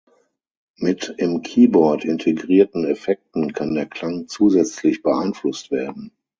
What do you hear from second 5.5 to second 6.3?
werden.